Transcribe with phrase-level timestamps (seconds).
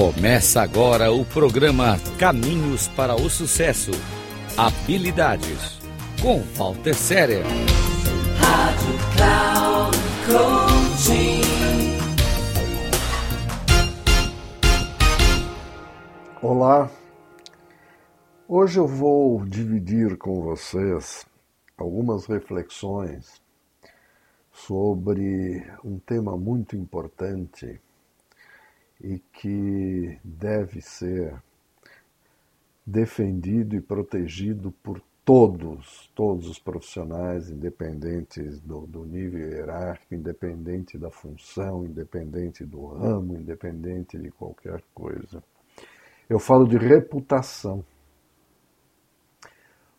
[0.00, 3.90] Começa agora o programa Caminhos para o Sucesso.
[4.56, 5.78] Habilidades
[6.22, 7.42] com Walter Séria.
[8.38, 11.42] Rádio Cloud Coaching.
[16.40, 16.90] Olá,
[18.48, 21.26] hoje eu vou dividir com vocês
[21.76, 23.38] algumas reflexões
[24.50, 27.78] sobre um tema muito importante
[29.00, 31.42] e que deve ser
[32.84, 41.10] defendido e protegido por todos, todos os profissionais, independentes do, do, nível hierárquico, independente da
[41.10, 45.42] função, independente do ramo, independente de qualquer coisa.
[46.28, 47.84] Eu falo de reputação.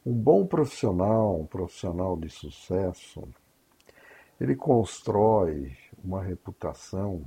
[0.06, 3.28] Um bom profissional, um profissional de sucesso,
[4.40, 7.24] ele constrói uma reputação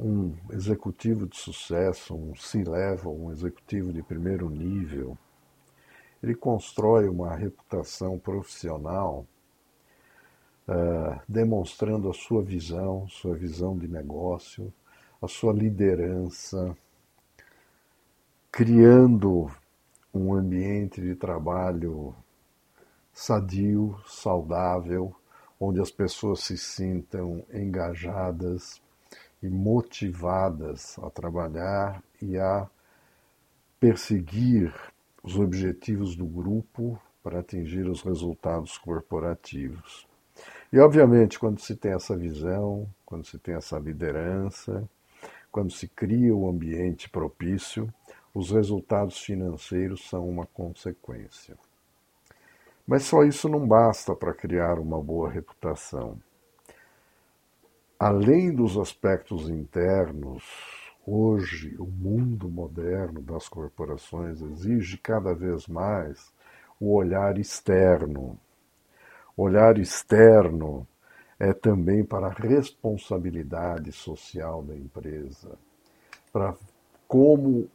[0.00, 5.16] um executivo de sucesso, um C-level, um executivo de primeiro nível,
[6.22, 9.26] ele constrói uma reputação profissional
[10.66, 14.72] uh, demonstrando a sua visão, sua visão de negócio,
[15.20, 16.74] a sua liderança,
[18.50, 19.50] criando
[20.14, 22.14] um ambiente de trabalho
[23.12, 25.14] sadio, saudável,
[25.58, 28.80] onde as pessoas se sintam engajadas,
[29.42, 32.68] e motivadas a trabalhar e a
[33.78, 34.74] perseguir
[35.22, 40.06] os objetivos do grupo para atingir os resultados corporativos.
[40.72, 44.88] E, obviamente, quando se tem essa visão, quando se tem essa liderança,
[45.50, 47.92] quando se cria o um ambiente propício,
[48.32, 51.56] os resultados financeiros são uma consequência.
[52.86, 56.18] Mas só isso não basta para criar uma boa reputação
[58.00, 60.42] além dos aspectos internos,
[61.06, 66.32] hoje o mundo moderno das corporações exige cada vez mais
[66.80, 68.40] o olhar externo.
[69.36, 70.88] Olhar externo
[71.38, 75.58] é também para a responsabilidade social da empresa,
[76.32, 76.56] para
[77.06, 77.68] como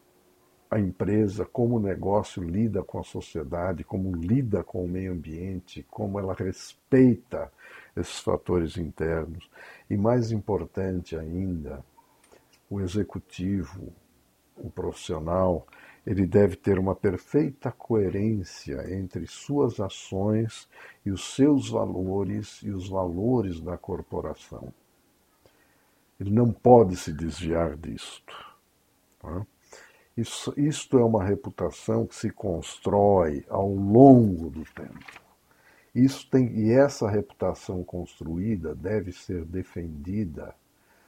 [0.72, 5.86] a empresa, como o negócio lida com a sociedade, como lida com o meio ambiente,
[5.88, 7.52] como ela respeita
[7.96, 9.50] esses fatores internos.
[9.90, 11.84] E mais importante ainda,
[12.70, 13.94] o executivo,
[14.58, 15.66] o profissional,
[16.06, 20.70] ele deve ter uma perfeita coerência entre suas ações
[21.06, 24.72] e os seus valores e os valores da corporação.
[26.20, 28.34] Ele não pode se desviar disto.
[29.20, 29.46] Tá?
[30.16, 35.25] Isso, isto é uma reputação que se constrói ao longo do tempo.
[35.96, 40.54] Isso tem, e essa reputação construída deve ser defendida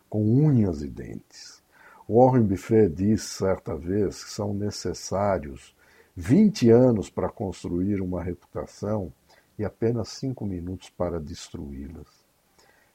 [0.09, 1.61] com unhas e dentes.
[2.07, 5.75] Warren Buffett disse certa vez que são necessários
[6.15, 9.11] 20 anos para construir uma reputação
[9.59, 12.07] e apenas 5 minutos para destruí-las.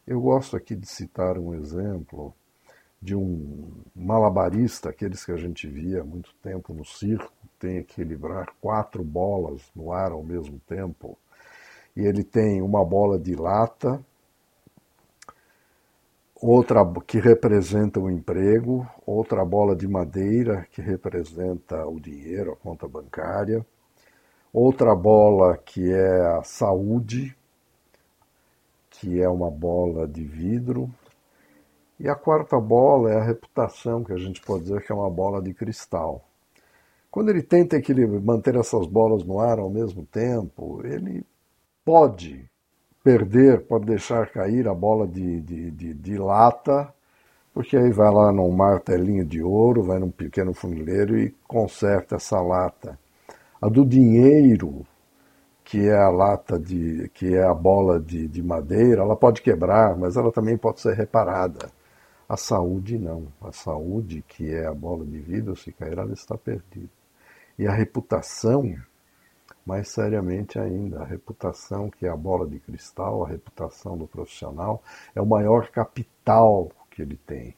[0.07, 2.35] Eu gosto aqui de citar um exemplo
[3.03, 8.01] de um malabarista, aqueles que a gente via há muito tempo no circo, tem que
[8.01, 11.19] equilibrar quatro bolas no ar ao mesmo tempo
[11.97, 14.03] e ele tem uma bola de lata,
[16.41, 22.89] outra que representa o emprego, outra bola de madeira que representa o dinheiro, a conta
[22.89, 23.65] bancária,
[24.53, 27.37] outra bola que é a saúde,
[28.91, 30.91] que é uma bola de vidro,
[32.01, 35.11] e a quarta bola é a reputação, que a gente pode dizer que é uma
[35.11, 36.25] bola de cristal.
[37.11, 37.77] Quando ele tenta
[38.23, 41.25] manter essas bolas no ar ao mesmo tempo, ele
[41.85, 42.49] pode
[43.03, 46.93] perder, pode deixar cair a bola de, de, de, de lata,
[47.53, 52.41] porque aí vai lá num martelinho de ouro, vai num pequeno funileiro e conserta essa
[52.41, 52.99] lata.
[53.61, 54.87] A do dinheiro,
[55.65, 59.97] que é a lata de, que é a bola de, de madeira, ela pode quebrar,
[59.97, 61.71] mas ela também pode ser reparada.
[62.29, 63.27] A saúde não.
[63.43, 66.89] A saúde, que é a bola de vidro, se cair, ela está perdida.
[67.59, 68.75] E a reputação
[69.65, 74.83] mais seriamente ainda, a reputação, que é a bola de cristal, a reputação do profissional,
[75.15, 77.55] é o maior capital que ele tem.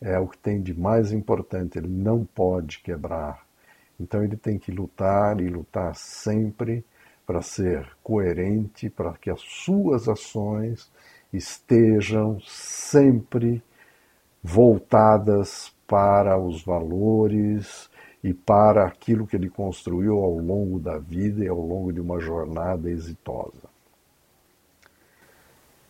[0.00, 3.46] É o que tem de mais importante, ele não pode quebrar.
[4.00, 6.84] Então ele tem que lutar e lutar sempre
[7.24, 10.90] para ser coerente, para que as suas ações
[11.32, 13.62] estejam sempre
[14.42, 17.88] voltadas para os valores,
[18.22, 22.20] e para aquilo que ele construiu ao longo da vida e ao longo de uma
[22.20, 23.72] jornada exitosa.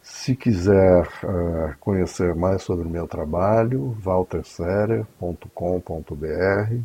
[0.00, 6.80] Se quiser uh, conhecer mais sobre o meu trabalho, walterserer.com.br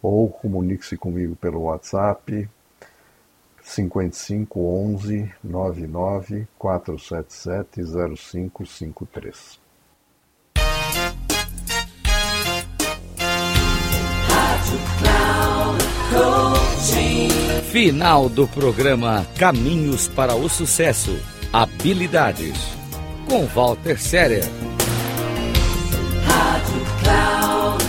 [0.00, 2.48] ou comunique-se comigo pelo WhatsApp
[3.62, 9.61] 55 11 99 477 0553.
[17.72, 21.18] Final do programa Caminhos para o Sucesso.
[21.50, 22.54] Habilidades.
[23.26, 24.42] Com Walter Séria.
[26.26, 27.84] Rádio Cloud.